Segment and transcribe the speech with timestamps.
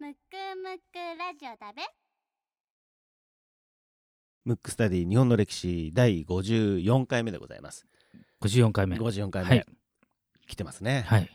[0.00, 0.16] むく
[0.62, 1.82] むくラジオだべ。
[4.44, 7.84] ムックスタディ日本の歴史第54回目でございます。
[8.40, 8.96] 54回目。
[8.96, 9.66] 54回目、はい。
[10.46, 11.28] 来てますね、はい。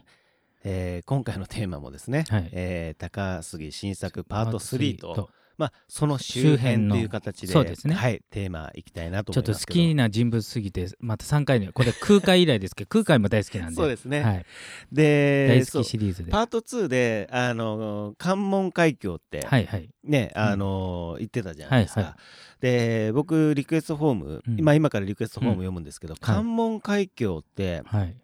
[0.64, 2.50] えー今回のテーマもですね、はい。
[2.54, 11.72] えー高杉新作パート3とまあ、その周辺という形でそうですねはい、テーマいきたいなとちょっと好思いますけどきな人物すぎて、また3回目。
[11.72, 13.76] これ空海以来ですけど、 空海も大好きなんで。
[13.76, 14.46] そうですね、はい。
[14.92, 16.32] で大好きシリーズで。
[16.32, 19.90] パート2であの関門海峡って、はいはい。
[20.04, 22.18] ねあの言ってたじゃないですか、はいは
[22.60, 28.16] で僕リクエストフォーム、うん今今からリクエストフォーム読むんですけど、はい関門海峡ってはい。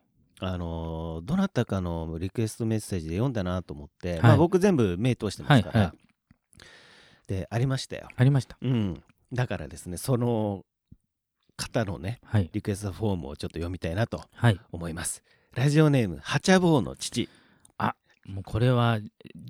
[0.41, 5.93] あのどなたかのリクエストメッセージで読んだなと思って、はいまあ、僕全部目通してますから、はいは
[7.29, 8.57] でありましたよ、ありました。
[8.61, 10.65] うん、だからですねその
[11.55, 12.49] 方のねはい。
[12.51, 14.59] リクエストフォームをちょっと読みたいなとはい。
[14.71, 15.23] 思います。
[15.55, 17.29] ラジオネームハチャボーの父。
[18.25, 18.99] もうこれは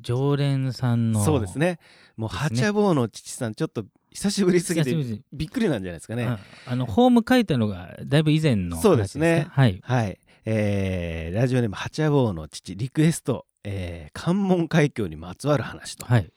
[0.02, 1.24] 常連さんの。
[1.24, 1.80] そうですね。
[2.16, 2.50] もうですね。
[2.50, 4.96] ハチャボーの父さんちょっと久しぶりすぎて
[5.34, 9.48] びっくりなんじゃないですかね、ああの、ホーム書いたのがだいぶ以前の話そうですね。
[9.54, 9.80] かはい。
[9.84, 16.32] はい、えーラジオネームハチャボーの父リクエスト、えー関門海峡にまつわる話と、はい。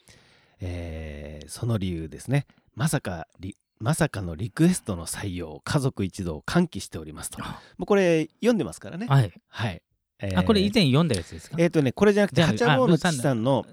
[0.63, 2.47] えーその理由ですね。
[2.75, 7.41] まさかリまさかのリクエストの採用家族一同歓喜しておりますと。
[7.41, 9.07] もあうこれ読んでますからね。
[9.07, 9.33] はい。
[9.49, 9.83] はい、
[10.21, 11.57] えーあ、これ以前読んだやつですか？
[11.59, 13.67] えっ、とねこれじゃなくてハチャボーのあ父さんの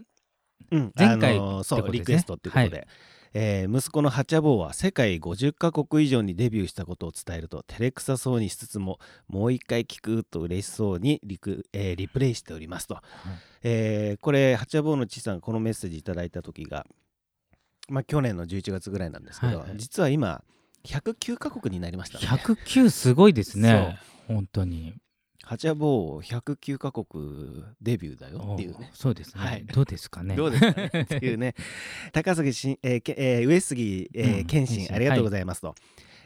[0.72, 2.88] うん前回あのーそうリクエストっていうことで、
[3.34, 13.00] えー息子のハチャボーは世界50カ国以上にデビューしたことを伝えると照れくさそうにしつつももう一回聞くと嬉しそうにリク、えーリプレイしておりますと、
[13.64, 16.86] えーこれハチャボーの父さんがこのメッセージいただいた時が、
[17.88, 19.78] まあ、去年の11月ぐらいなんですけど、はいはい。
[19.78, 20.44] 実は今
[20.86, 22.26] 109カ国になりましたね。
[22.26, 24.00] 109すごいですね。
[24.28, 24.96] 本当に。
[25.50, 28.92] ハチャボー109カ国デビューだよっていうね。
[28.94, 29.42] おそうですね。
[29.44, 29.66] はい。
[29.66, 30.36] どうですかね。
[30.36, 31.56] どうですかねっていうね。
[32.14, 34.86] 高杉しん、えーけえー上杉、えーうん謙謙信。
[34.86, 35.74] 信ありがとうございますと、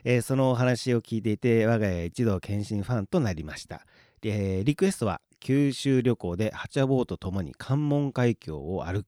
[0.03, 3.87] えーそのお話を聞いていて我が家一同謙信ファンとなりました、
[4.23, 9.05] えーリクエストは九州旅行でハチャボーとともに関門海峡を歩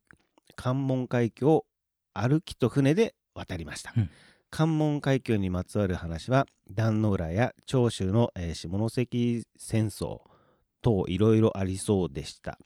[0.55, 1.65] 関門海峡を
[2.13, 4.09] 歩きと船で渡りました、うん
[4.55, 10.21] 関門海峡にまつわる話は壇ノ浦や長州の、えー下関戦争
[10.81, 12.57] 等いろいろありそうでした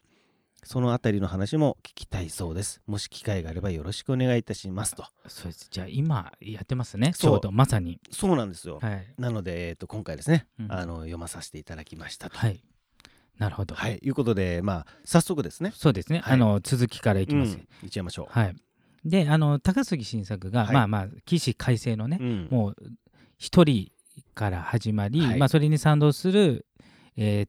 [0.62, 2.80] そのあたりの話も聞きたいそうです。
[2.86, 5.04] もし機会があればよろしくお願いいたしますと。
[5.26, 5.68] そうです。
[5.68, 7.12] じゃあ今やってますね。
[7.12, 7.98] ちそうょうどまさに。
[8.12, 8.78] そうなんですよ。
[8.80, 9.06] はい。
[9.18, 12.38] なので、えー、と今回ですね、うんあの読まさせていただきましたと。
[12.38, 12.62] はい。
[13.38, 13.74] なるほど。
[13.74, 15.72] はい、いうことで、まあ、早速ですね。
[15.74, 16.20] そうですね。
[16.20, 17.54] はいあの続きからいきます。
[17.54, 18.26] うん、いっちゃいましょう。
[18.30, 18.54] はい。
[19.04, 20.74] で、あの高杉晋作が、はい。
[20.74, 22.48] まあまあ起死回生のね、うん。
[22.50, 22.76] もう
[23.38, 23.90] 一人
[24.34, 25.38] から始まり、はい。
[25.38, 26.66] まあそれに賛同する、
[27.16, 27.48] えー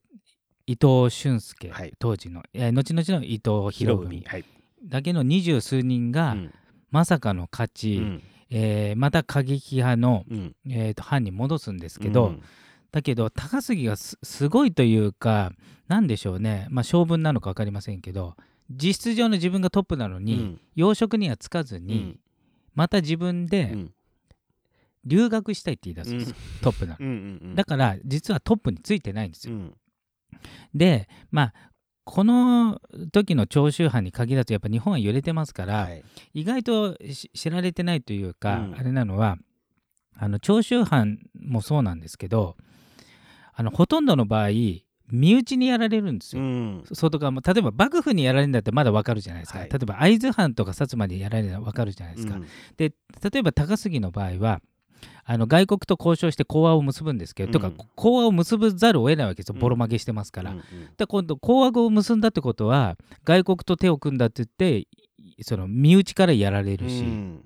[0.67, 1.93] 伊藤俊介、はい。
[1.99, 4.45] 当時の、えー後々の伊藤博文はい。
[4.85, 6.53] だけの二十数人が、うん。
[6.91, 8.23] まさかの勝ち、うん。
[8.49, 10.55] えーまた過激派の、うん。
[10.69, 12.43] えーと藩に戻すんですけど、うん。
[12.91, 15.53] だけど高杉がすすごいというか
[15.87, 18.35] なんでしょうね、まあ、性分なのか分かりませんけど
[18.71, 20.61] 実質上の自分がトップなのに、うん。
[20.75, 22.19] 要職にはつかずに、うん。
[22.73, 23.93] また自分うでん。
[25.05, 26.29] 留学したいって言い出すんです。
[26.29, 26.97] よ、トップなの。
[26.99, 27.55] うんうんうん。
[27.55, 29.55] だから実はトップについてないんですよ。
[29.55, 29.73] うん。
[30.73, 31.53] でまあ
[32.03, 32.81] この
[33.11, 36.03] 時の長州藩に限らずやっぱ日本は揺れてますから、はい。
[36.33, 38.75] 意外とし知られてないというか、うん。
[38.75, 39.37] あれなのは
[40.15, 42.55] あの長州藩もそうなんですけど
[43.53, 44.49] あのほとんどの場合
[45.11, 46.41] 身内にやられるんですよ。
[46.41, 46.83] うん。
[46.91, 49.69] 外側も例えば幕府にやられるんだったらまだわかるじゃないですか、はい。
[49.69, 52.47] 例えば会津藩とか薩摩にやられるのはわかるじゃないですか、うん。
[52.77, 52.93] で
[53.31, 54.61] 例えば高杉の場合は
[55.23, 57.51] あの外国と交渉して講和を結ぶんですけど、うん。
[57.51, 59.55] とか講和を結ぶざるを得ないわけですよ。
[59.55, 59.61] うん。
[59.61, 60.63] ボロ負けしてますから、うんうん。
[60.97, 64.87] で今度講和を結んだってことは外国と手を組んだって言って
[65.43, 67.45] その身内からやられるし、うん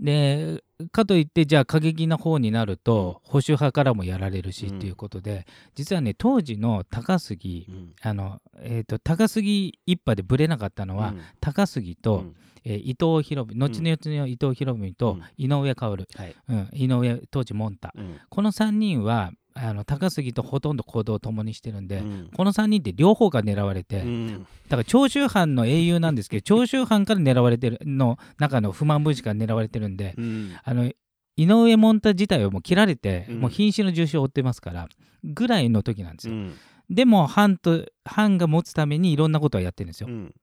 [0.00, 0.62] で
[0.92, 4.76] かといってじゃあ過激な方になると、保守派からもやられるしうん。
[4.76, 7.94] っていうことで、実はね当時の高杉うん。
[8.02, 11.20] あの、えー、と高杉一派でぶれなかったのは、うん。
[11.40, 12.36] 高杉と、うん。
[12.64, 15.22] えー伊藤博文後々の伊藤博文とうん。
[15.36, 16.36] 井上薫、はい。
[16.48, 17.94] うん井上当時モンタ。
[17.96, 18.18] うん。
[18.28, 22.30] この3人はあの高杉とほとんど行動を共にしてるんで、うん。
[22.36, 24.46] この3人って両方が狙われて、うん。
[24.68, 30.52] だから長州藩の英雄なんですけど 長州藩から狙われてるの中の不満分子から狙われてるんで、うん。
[30.62, 30.90] あの
[31.36, 33.40] 井上モンタ自体はもう切られて、うん。
[33.40, 34.88] もう瀕死の重傷を負ってますから
[35.24, 36.54] ぐらいの時なんですよ、うん。
[36.90, 40.34] でも藩と藩が持つためにいろんなことをやってるんですよ、うん。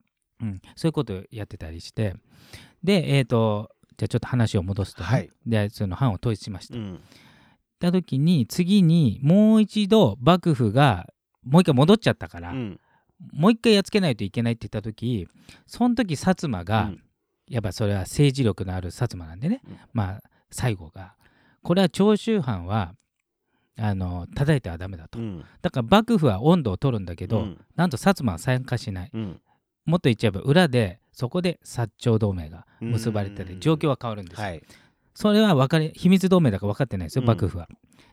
[0.42, 2.16] うん、そういうことをやってたりして。
[2.84, 5.30] でえっ、とじゃあちょっと話を戻すとね、はい。
[5.46, 6.78] でその藩を統一しました、
[7.88, 11.08] うんた時に次にもう一度幕府が
[11.44, 12.80] もう一回戻っちゃったから、うん。
[13.32, 15.28] もう一回やっつけないといけないって言った時
[15.68, 17.04] その時薩摩が、うん。
[17.50, 19.78] やっぱそれは政治力のある薩摩なんでね、うん。
[19.92, 21.16] まあ最後が。
[21.62, 22.94] これは長州藩は
[23.78, 25.44] あの叩いてはダメだと、うん。
[25.62, 27.66] だから幕府は温度を取るんだけど、うん。
[27.76, 29.10] なんと薩摩は参加しない。
[29.14, 29.42] うん。
[29.86, 33.48] もっと言っちゃえば裏でそこで薩長同盟が結ばれてうん。
[33.50, 34.64] て状況は変わるんですよ、はい
[35.14, 37.28] それは分かり秘密同盟だから分かってないですようん。
[37.28, 37.68] 幕府は。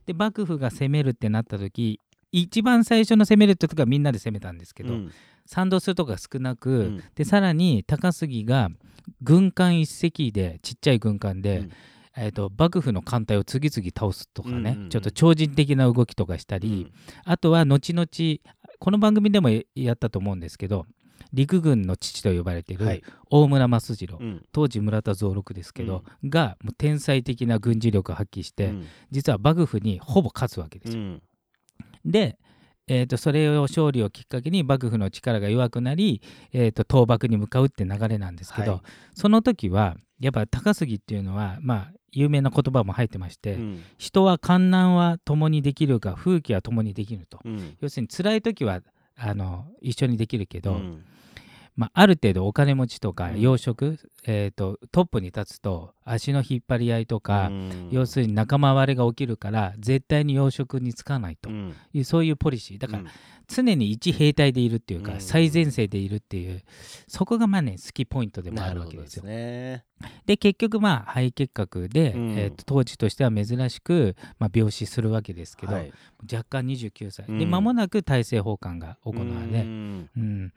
[0.06, 2.00] で幕府が攻めるってなった時
[2.32, 5.12] 一番最初の攻めるって時はみんなで攻めたんですけど、うん。
[5.46, 7.04] 賛同するとこが少なく、うん。
[7.14, 8.70] でさらに高杉が
[9.22, 11.70] 軍艦一隻でちっちゃい軍艦で、うん。
[12.16, 14.88] えー、と幕府の艦隊を次々倒すとかね、うんうんうん。
[14.90, 16.92] ちょっと超人的な動きとかしたり、
[17.24, 18.06] あとは後々
[18.80, 20.86] この番組でもやったと思うんですけど
[21.32, 23.02] 陸軍の父と呼ばれているはい。
[23.30, 24.44] 大村益次郎、うん。
[24.52, 28.86] 当時村田蔵六ですけど、がもう天才的な軍事力を発揮して、うん。
[29.10, 31.02] 実は幕府にほぼ勝つわけですよ。
[31.02, 31.22] うん。
[32.04, 32.38] で、
[32.86, 36.22] えー、とそれを勝利をきっかけに幕府の力が弱くなり、
[36.52, 38.80] えー、と倒幕に向かうって流れなんですけど、はい。
[39.14, 43.82] その時はやっぱ高杉っていうのはまあ有名な言葉も入ってまして、うん。
[43.98, 47.76] 人は観難は共にできるが風紀は共にできると、うん。
[47.80, 48.80] 要するに辛い時は
[49.22, 51.04] あの一緒にできるけど、うん。
[51.80, 53.40] まあ、ある程度お金持ちとかうん。
[53.40, 53.96] 養殖、
[54.26, 57.88] えー、とトップに立つと足の引っ張り合いとか、うん。
[57.90, 61.48] 要するに仲間割れが起きるから絶対に養殖につかないと。
[61.48, 61.74] うん。
[61.94, 62.78] いうそういうポリシー。
[62.78, 63.08] だからうん。
[63.48, 65.20] 常に一兵隊でいるっていうか、うん。
[65.22, 66.62] 最前線でいるっていう
[67.08, 69.24] そこがまあね好きポイントでもあなるわけですよ。
[69.24, 69.86] ね。
[70.26, 72.38] で結局まあ肺結核で、うん。
[72.38, 75.90] えーと当時としては珍しく、まあ、病死するわけですけど、はい。
[76.30, 77.38] 若干29歳、うん。
[77.38, 80.10] で間もなく大政奉還が行わうれ、ん。
[80.14, 80.52] うん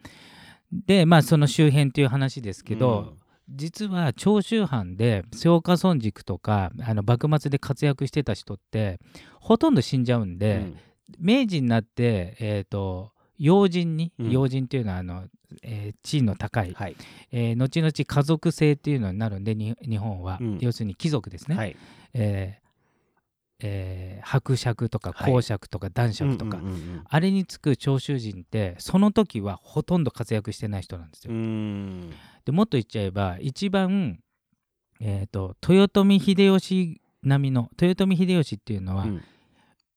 [0.85, 3.13] でまあその周辺という話ですけど、
[3.49, 8.99] 実は長州藩で松下村塾とかあの幕末で活躍してた人って
[9.39, 10.77] ほとんど死んじゃうんうで、ん。
[11.19, 14.31] 明治になって、えー、と要人に、うん。
[14.31, 15.25] 要人っていうのはあの、
[15.61, 16.95] えー地位の高い、はい。
[17.31, 20.57] えー後々家族制っていうのになるんでに日本は、うん。
[20.61, 21.75] 要するに貴族ですね、はい。
[22.13, 22.62] えー
[23.63, 25.31] えー伯爵とかはい。
[25.31, 31.33] 公爵とか男爵とか、うんうんあれにつく長州人ってその時はほとんど活躍してない人なんですよ。
[31.33, 32.09] うん。
[32.45, 34.19] でもっと言っちゃえば一番、
[35.01, 39.21] えー、と豊臣秀吉並みの豊臣秀吉っていうのは、うん。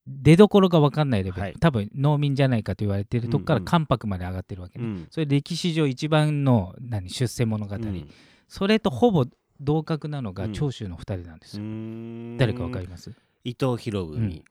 [0.09, 1.55] 出どころが分かんないレベル、はい。
[1.59, 3.67] 多分農民じゃないかと言われているとこからうんうん。
[3.67, 5.07] 関白まで上がってるわけね、うん。
[5.11, 8.09] それ歴史上一番の何出世物語、うん。
[8.49, 9.25] それとほぼ
[9.61, 10.53] 同格なのがうん。
[10.53, 12.37] 長州の2人なんですよ、うん。
[12.39, 13.13] 誰か分かります？
[13.49, 14.19] 伊藤博文。
[14.19, 14.45] うん。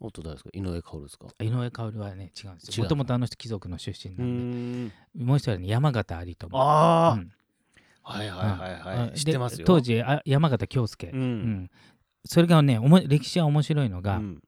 [0.00, 0.50] おっと誰ですか？
[0.54, 1.26] 井上薫ですか？
[1.38, 2.84] 井上薫はね違うんですよ。
[2.84, 5.26] もともとあの人貴族の出身うなんで、ん。
[5.26, 6.58] もう一人はね山形有朋。
[6.58, 7.32] ああうん。
[8.02, 9.58] はいはいはいはあい知ってますよ。
[9.58, 11.22] で当時あ山形京介、ううん。
[11.22, 11.70] ん
[12.24, 14.42] それがねおも歴史は面白いのが、うん。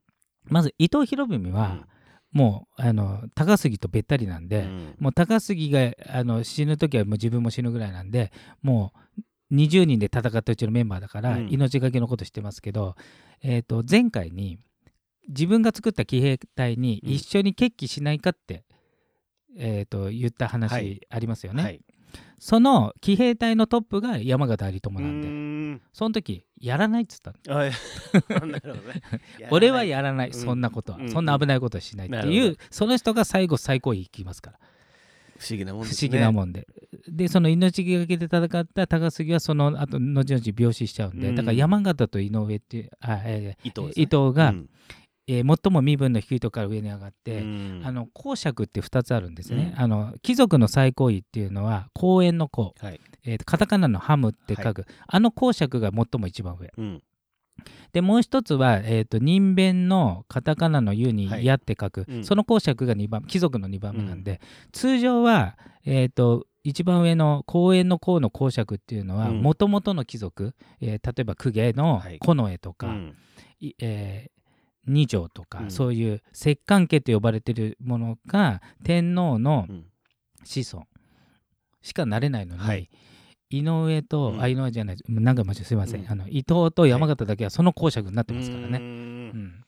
[0.45, 1.87] まず伊藤博文は、
[2.31, 4.95] もうあの高杉とべったりなんで、うん。
[4.99, 11.47] もう高杉があの死ぬ時はもう自分も死ぬぐらいなんでもう20人で戦ったうちのメンバーだからうん。
[11.49, 12.95] 命がけのことしてますけど、
[13.41, 14.59] えー、と前回に
[15.29, 17.11] 自分が作った騎兵隊にうん。
[17.11, 18.63] 一緒に決起しないかって、
[19.57, 20.61] えー、と言ったはい。
[20.61, 21.81] 話ありますよね、はい。
[22.39, 25.81] その騎兵隊のトップが山形有朋なんで、ん。
[25.93, 27.59] その時やらないっつったの。
[28.47, 28.61] ね。
[29.49, 31.09] 俺はやらない、うんそんなことは、うん。
[31.09, 34.59] そんな危ないことはしないっていうその人が最後最高位行きますから
[35.37, 36.09] 不思議なもん不ですね。
[36.09, 36.67] 思議なもんで。
[37.07, 41.35] で、その命がけで戦った高杉はその後、後々病死しちゃうんで、うん。
[41.35, 43.93] だから山形と井上ってあえー伊藤ね。
[43.95, 44.69] 伊藤が、うん。
[45.27, 47.81] えー最も身分の低いところから上に上がって、うん。
[47.83, 49.83] あの公爵って2つあるんですね、うん。
[49.83, 52.99] あの貴族の最高位っていうのは公園の公、はい。
[53.23, 56.71] えーとカタカナのハムって書く、あの公爵が最も一番上。
[56.77, 57.01] うん
[57.93, 61.45] でもう一つは、えー、と人弁のカタカナの「ユ」には「い。
[61.45, 62.23] や」って書く、うん。
[62.23, 69.41] その公爵が2番貴族の2番目なんで、通常は、えー、と一番上の公園の公の公爵っていうのはうん。
[69.41, 72.19] もともとの貴族、えー例えば公家のはい。
[72.19, 73.15] 近衛とか、うん。
[73.59, 74.37] いえー
[74.89, 75.71] 二条とか、うん。
[75.71, 79.85] そういう摂関家と呼ばれてるものが天皇のうん。
[80.43, 80.85] 子孫
[81.81, 82.89] しかなれないのに、はい
[83.49, 84.41] 井上と、うん。
[84.41, 86.11] あ井上じゃない何回もすいません、うん。
[86.11, 88.77] あの伊藤と山形だけはその公爵になってますからね。
[88.77, 88.87] うーん。
[88.87, 88.91] う
[89.33, 89.63] ん。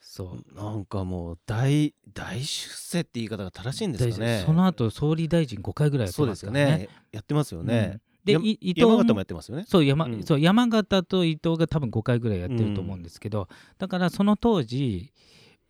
[0.00, 0.54] そう。
[0.54, 6.64] なんかもう大大出世って言い方が正しいんですか大ね事その後総理大臣5回ぐらいやってますからね。
[6.78, 8.42] ねやってますよね、うん。
[8.42, 9.64] で伊藤山形もやってますよね。
[9.66, 10.22] そう山,、うん。
[10.22, 15.12] そう山形と伊藤が多分5回ぐらいやってると思うんですけど、だからその当時、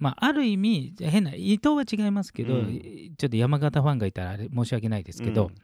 [0.02, 3.14] まあ、ある意味変な伊藤は違いますけど、うん。
[3.16, 5.54] ちょっと山形ファンがいたらあれ申し訳ないですけど、うん。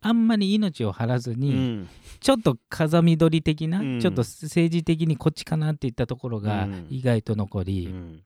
[0.00, 1.88] あんまり命を張らずうに、ん。
[2.18, 4.00] ちょっと風見鶏的な、うん。
[4.00, 6.86] ちょっと政治的にこっちかなっていったところがうん。
[6.90, 8.22] 意外と残り、うん。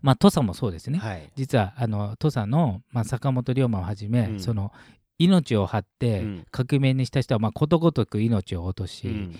[0.00, 1.30] まあ土佐もそうですね、はい。
[1.36, 4.40] 実はあの土佐の、まあ、坂本龍馬をはじめ、うん。
[4.40, 4.72] その
[5.18, 6.46] 命を張ってうん。
[6.50, 9.36] 革命にした人は、まあ、ことごとく命を落とし、うん。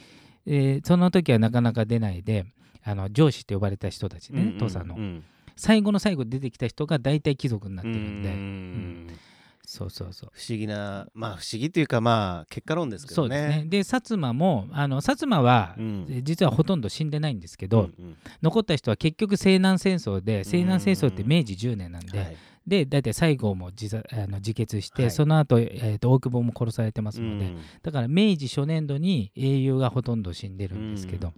[0.47, 2.44] えーその時はなかなか出ないで
[2.83, 5.25] あの上司って呼ばれた人たちね、うん土佐の、うん
[5.56, 9.18] 最後の最後出てきた人が大体貴族になってうるんで、ん。
[9.66, 10.30] そうそうそう。
[10.34, 13.62] 不思議なまあ不思議というかまあ結果論ですけどそうですね。
[13.62, 16.06] ねで薩摩もあの薩摩は、うん。
[16.11, 18.16] え実はほとんど死んでないんですけど、うんうん。
[18.42, 22.37] 残った人は結局西南戦争で西南戦争って明治10年なんで、はい。
[22.66, 25.11] で大体西郷も自殺あの自決して、はい。
[25.11, 27.58] その後、えーと大久保も殺されてますので、うん。
[27.82, 31.34] だから明治初年度に英雄がほとんど死んでるんですけど、うん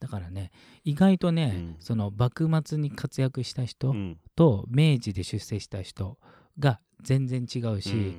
[0.00, 0.50] だからね
[0.84, 1.76] 意外とね、うん。
[1.80, 4.18] その幕末に活躍した人うん。
[4.36, 6.18] と明治で出世した人
[6.58, 8.16] が全然違うし、うん。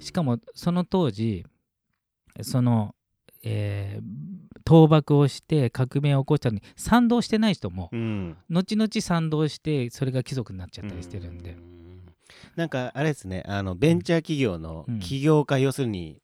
[0.00, 1.44] しかもその当時
[2.42, 2.94] その、
[3.42, 4.04] えー
[4.64, 8.36] 倒幕をして革命を起こしたのに賛同してない人もうん。
[8.48, 11.56] 後々賛同してそれが貴族になっちゃったりしてるんで、う
[12.54, 15.00] なんかあれですねあのベンチャー企業のうん。
[15.00, 16.22] 起業家、要するに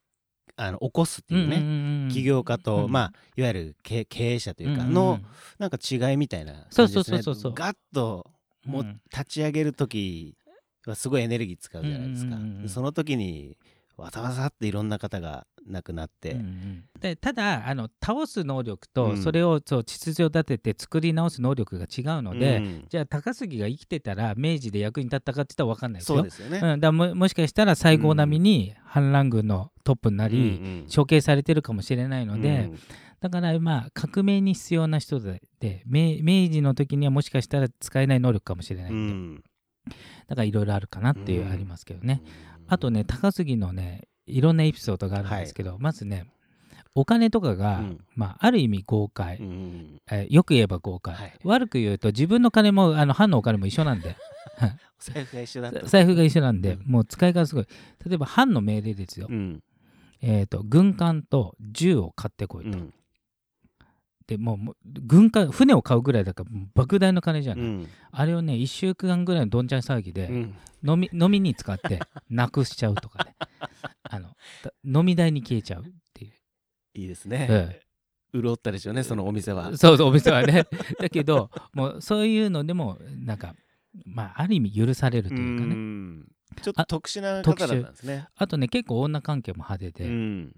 [0.61, 2.91] あの起こすっていうね、ね起業家と、うん。
[2.91, 5.19] まあいわゆる経経営者というかうんの、
[5.57, 7.21] なんか違いみたいなそう感じですね。
[7.21, 8.29] そうそうそうそうガッと
[8.65, 9.01] もううん。
[9.11, 10.35] 立ち上げる時
[10.85, 13.57] はすごいエネルギー使うじゃないですか、うんうんうんその時に
[13.99, 16.83] わざわざっていろんな方が亡くなって、うんうん。
[16.99, 19.17] でただあの倒す能力とうん。
[19.21, 22.85] それをそう秩序立てて作り直す能力が違うので、うん。
[22.89, 26.17] じゃあ高杉が生きてたら明治で役に立ったかって言ったら分かんないですよ。
[26.17, 30.43] そうですよね、うん、だももしかしたら西郷並みに反乱軍のトップになり、うん。
[30.43, 30.47] う
[30.85, 32.79] ん処刑されてるかもしれないので、うん。
[33.19, 39.43] だからまあ革命に必要な人でで明明治の時にはもしかしたら使えない能力かもしれないんで、うん。
[40.27, 42.21] だからいろいろあるかなっていううんありますけどね、
[42.69, 46.27] あとね高杉のねいろんなエピソードがあるんですけど、まずね
[46.95, 47.99] お金とかが、うん。
[48.15, 51.33] まあ、ある意味豪快、うんえーよく言えば豪快、はい。
[51.43, 54.15] 悪く言うと自分の金もあの藩のお金も一緒なんで。
[54.99, 56.91] お財布が一緒 財布が一緒なんで、うん。
[56.91, 57.67] もう使い方すごい。
[58.05, 59.63] 例えば藩の命令ですよ、うん。
[60.21, 62.93] えー、と軍艦と銃を買ってこいと、うん
[64.29, 67.87] でもうもう軍艦船を買うぐらいだから莫大な金じゃない、うん。
[68.11, 70.55] あれをね1週間ぐらいのどんちゃん騒ぎで、うん。
[70.87, 73.35] 飲み飲みに使って なくしちゃうとかね。
[74.03, 74.29] あの
[74.63, 76.31] だ飲み代に消えちゃうっていう、
[76.93, 77.81] いいですね、え
[78.33, 79.71] 潤ったでしょうねそのお店は。
[79.73, 80.65] えそうそうお店はね。
[81.01, 83.55] だけどもうそういうのでもなんか
[84.05, 85.73] まあある意味許されるというかね。
[85.73, 86.25] ん。
[86.61, 88.27] ちょっと特殊な方だったんですね。
[88.35, 90.55] あとね結構女関係も派手で、うん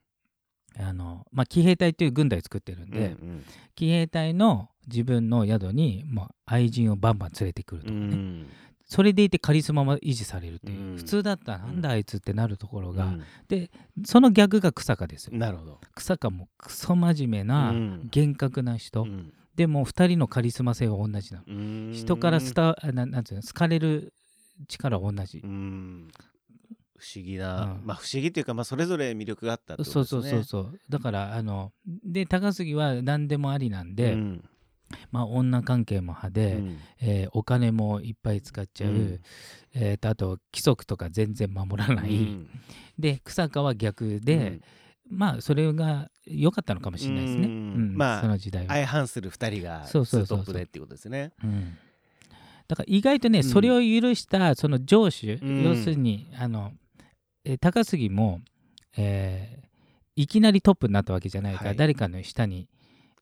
[0.80, 3.44] あのまあ、騎兵隊という軍隊を作ってるんで、うん
[3.76, 8.48] 騎兵隊の自分の宿に、まあ、愛人をバンバン連れてくるとうかね、ん。
[8.86, 10.98] それでいてカリスマも維持されるっていう、うん。
[10.98, 13.70] 普通だったらなんだあいつってなるところが、うん。
[14.06, 15.38] その逆が草加ですよ。
[15.38, 15.80] なるほど。
[15.96, 18.08] 草加もクソ真面目なうん。
[18.12, 24.14] 厳格な人、うんでも2人のカリスマ性は同じなの、うん人からスタあななんていうの好かれる
[24.70, 26.08] 力は同じ、うん
[27.02, 27.86] 不思議な、うん。
[27.86, 30.38] まあ不思議というか、まあ、それぞれ魅力があったってことそうですね。
[30.38, 31.74] そうそうそうだからあの
[32.06, 34.50] で高杉は何でもありなんで、うん。
[35.10, 36.78] まあ、女関係も派で、うん。
[37.02, 39.20] えーお金もいっぱい使っちゃう、うん。
[39.74, 42.50] えーとあと規則とか全然守らない、うん。
[43.00, 44.60] で草加は逆で、
[45.10, 47.52] まあそれが良かったのかもしれないですね、うん。
[47.52, 47.56] う
[47.94, 50.38] んまあその時代は、相反する2人がツそうそうそう。
[50.40, 51.32] トップでっていうことですね。
[51.44, 51.78] うん。
[52.68, 53.44] だから意外とね、うん。
[53.44, 55.64] それを許したその上司、うん。
[55.64, 56.74] 要するにあの、
[57.46, 58.42] えー高杉も、
[58.98, 59.62] えー
[60.18, 61.64] いきなりトップになったわけじゃないか。
[61.64, 61.78] ら、はい。
[61.78, 62.68] 誰かの下に、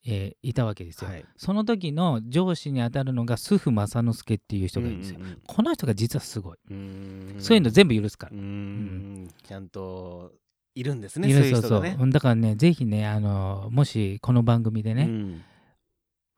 [0.06, 1.26] えーいたわけですよ、はい。
[1.38, 7.36] その時の上司に当たるのがスフ正之助っていう人がいるんですよ、うんうんこの人が実はすごい、うん。
[7.38, 8.32] そういうの全部許すから。
[8.34, 9.30] う、ん。
[9.44, 10.32] ちゃんと
[10.76, 11.98] いるんですねいそういう人がね。
[12.00, 15.42] うんだからねぜひねあのもしこの番組でね、うん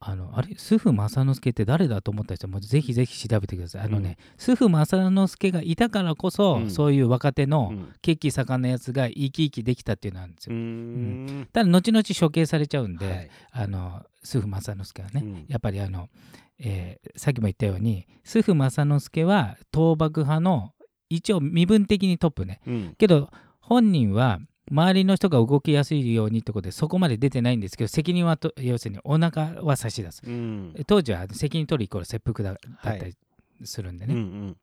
[0.04, 3.82] あのあれスフ正之助って誰だと思った人はもうぜひぜひ調べてください。
[3.84, 6.72] あのね、スフ正之助がいたからこそ、うん。
[6.72, 7.94] そういう若手のうん。
[8.02, 11.48] 血気盛んなやつが生き生きできたっていうのなんですうよ、ん。
[11.54, 13.30] ただ後々処刑されちゃうんで、はい。
[13.52, 15.46] あのスフ正之助はね、うん。
[15.48, 16.10] やっぱりあの、
[16.58, 20.72] えーさっきも言ったようにスフ正之助は倒幕派の
[21.10, 22.62] 一応身分的にトップね。
[22.66, 22.96] うん。
[22.98, 23.30] けど
[23.60, 24.40] 本人は
[24.72, 30.22] 周りの人が動きやすいようにってことでそこまで出てないんですけど責任はと要するにお腹は差し出す。
[30.26, 30.74] うん。
[30.88, 33.16] 当時は責任取るイコール切腹だだはいったり
[33.64, 34.58] するんでうんうね、ん。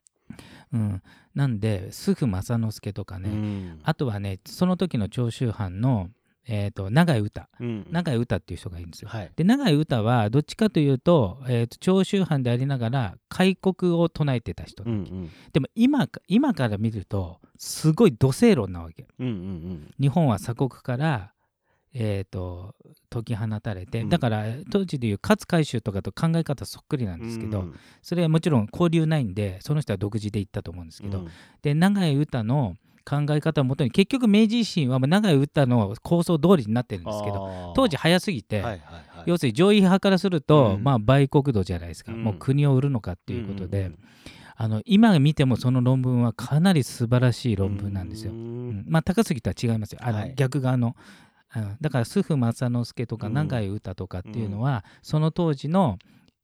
[0.73, 1.03] うん。
[1.35, 3.81] なんでスフ正之助とかね、うん。
[3.83, 6.09] あとはねその時の長州藩の、
[6.50, 7.49] えー、と永井歌。
[7.61, 7.87] うん。
[7.90, 9.11] 永井歌っていう人がいるんですよ。
[9.11, 9.31] はい。
[9.37, 15.31] で永井歌はどっちかというと,、えーと長州藩でありながら開国を唱えてた人、うんうん。
[15.52, 19.07] でも今か今から見るとすごい土星論なわけ。
[19.19, 21.33] うんうん日本は鎖国から、
[21.93, 22.75] えー、と
[23.11, 24.09] 解き放たれて、うん。
[24.09, 31.28] だから当時でいう勝海舟とかと考え方そっくりなんですけど、うんそれはもちろん交流ないんでその人は独自で言ったと思うんですけど、うん。
[31.61, 32.76] で永井歌の
[33.09, 39.23] 考え方をもとに結局明治維新はまあ永井歌の構想通りになってるんですけど当時早すぎて、はいはいはい。
[39.27, 40.85] 要するに上位派からすると、うん。
[40.85, 42.23] まあ売国度じゃないですか、うん。
[42.23, 43.99] もう国を売るのかっていうことで、うん
[44.61, 48.33] あの今見てもその論文はかなり素晴らしい論文なんですよ。
[48.33, 48.71] ううん。
[48.81, 48.85] ん。
[48.88, 50.00] まあ高杉とは違いますよ。
[50.03, 50.35] あの、はい。
[50.35, 50.97] 逆側の。
[51.57, 53.35] うんだからスフ正之助とかうん。
[53.35, 55.99] 永井歌とかっていうのは、その当時の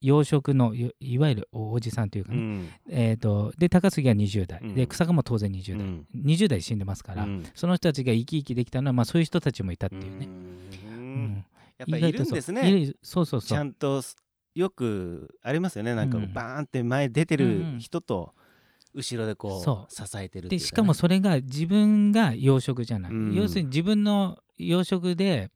[0.05, 2.69] 養殖のいいわゆるおじさんというかね、うん。
[2.91, 4.75] えー、とで高杉は20代、うん。
[4.75, 6.07] で草加も当然20代、うん。
[6.15, 7.45] 20代で死んでますから、うん。
[7.55, 10.27] その人たちが生き生きできたのは、まあ、そういう人たちもいたっていうね。
[10.27, 11.25] ううん。
[11.37, 11.47] ん
[11.79, 13.27] やっぱりいるんです意外とそう。
[13.27, 14.17] そうそうちゃんとす
[14.55, 15.95] よくありますよね。
[15.95, 16.33] なんかうん。
[16.35, 18.35] バーンって前出てる人と
[18.93, 19.91] 後ろでこそう。
[19.91, 20.51] 支えてるね。
[20.51, 23.35] でしかもそれが自分が養殖じゃない、うん。
[23.35, 25.51] 要するに自分の養殖で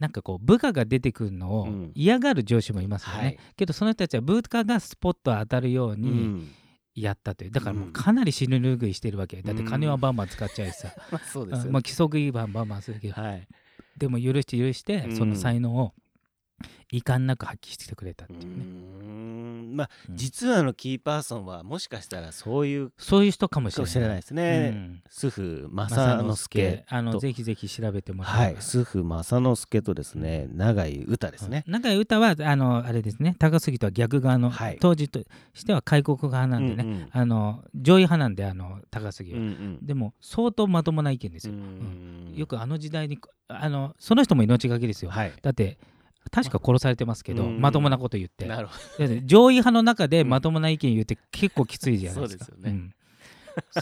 [0.00, 1.92] なんかこう部下が出てくるのをうん。
[1.94, 3.38] 嫌がる上司もいますよね、はい。
[3.56, 6.48] けどその人たちは部下がスポット当たるよううにん。
[6.94, 7.50] やったという。
[7.50, 7.92] だからもううん。
[7.92, 11.70] かなり死ぬ拭いしてるわけだって金はバンバン使っちゃいさ、 まあそうですよね。
[11.70, 13.14] まあ、規則違反バンバンするけど。
[13.14, 13.46] はい。
[13.96, 15.16] でも許して許してうん。
[15.16, 15.92] その才能を
[16.90, 18.89] 遺憾なく発揮してくれたってういうね、ん
[19.70, 20.16] まあうん。
[20.16, 24.16] 実はのキーパーソンはもしかしたらそういうそういう人かもしれない。
[24.16, 25.02] ですうねん。
[25.08, 27.18] スフ正正之之助助あのと。
[27.20, 28.56] ぜひぜひ調べてもらはい。
[28.60, 31.64] スフ正之助とですね永井歌ですね。
[31.66, 33.36] 永井歌はあのあれですね。
[33.38, 34.78] 高杉とは逆側の、はい。
[34.80, 35.20] 当時と
[35.54, 37.08] しては開国派なんでね、うんうん。
[37.10, 39.86] あの上位派なんであの高杉は、うんうん。
[39.86, 42.34] でも相当まともな意見ですうよ、ん。
[42.34, 45.32] よくあの時代にあのその人も命がけですよ、はい。
[45.42, 45.78] だって
[46.30, 47.60] 確か殺されてますけど、うん。
[47.60, 48.46] まともなこと言って。
[48.46, 50.28] なるほだって上位派の中でうん。
[50.28, 52.44] まともな意見言って結構きついじゃないですか。
[52.44, 52.78] そうですよね。
[52.78, 52.94] ん。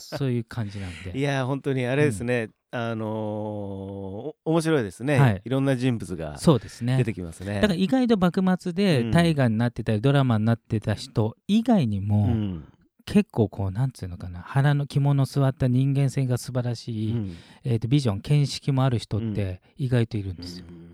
[0.00, 2.50] そういう感じなんどいでや本当にあれですね。
[2.70, 5.42] あの面白いですね、はい。
[5.42, 7.54] い、ろんな人物が出てきますね。
[7.56, 9.10] だから意外と幕末でうん。
[9.10, 12.64] 大河になってたりドラマになってた人以外にも、うん。
[13.06, 14.40] 結構こうなんつうのかな。
[14.40, 17.36] 腹の肝の座った人間性が素晴らしい、うん。
[17.64, 20.66] えー、とビジョン見識もある人っうて意外といるんですよ。
[20.68, 20.87] うん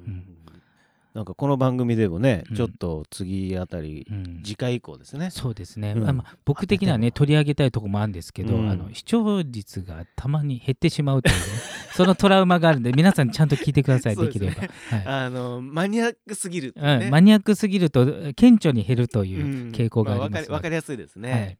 [1.15, 2.57] なんかこの番組でもね、うん。
[2.57, 4.41] ちょっと次あたり、うん。
[4.43, 5.31] 次回以降ですね。
[5.31, 6.09] そうですね、うん。
[6.09, 8.69] あまあ僕的にはね取り上げたいとこもあるんですけど、うん。
[8.69, 11.43] あの視聴率がたまに減ってしまうというね
[11.95, 14.69] そのトラウマがあるんで皆さんちゃんと聞いてください できれば、はい。
[15.07, 17.01] あのマニアックすぎるね。
[17.05, 19.71] うん、マニアックすぎると顕著に減るといううん。
[19.71, 21.59] 傾向がありますまあわかりやすいですね、はい。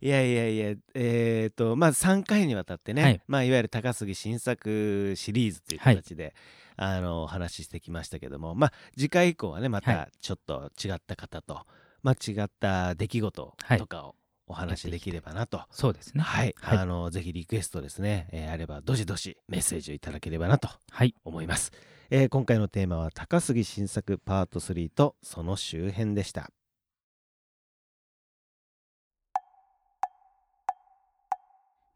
[0.00, 3.14] い、やいやいやえっ、とまず3回にわたってね、はい。
[3.16, 6.34] いまあ、いわゆる高杉新作シリーズという形で、
[6.76, 8.54] あのお話ししてきましたけども。
[8.54, 11.66] まあ次回以降はねまはたちょっと違った方と、
[12.02, 16.22] まあ、違った出来事はいとかをお話しできればなと、そうですね。
[16.22, 16.78] はい、はい。
[16.78, 21.14] あのぜひリクエストですね、えーあればどしどしメッセージをいただければなとはい。
[21.24, 21.72] 思います、
[22.10, 26.50] えー今回のテーマは高杉新作パート3とその周辺でした。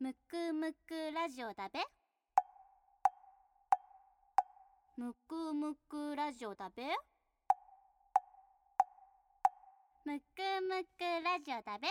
[0.00, 1.80] むくむくラジオだべ
[4.98, 6.82] むくむくラジオだべ？
[10.04, 10.24] むく
[10.60, 11.86] むくラジオだべ？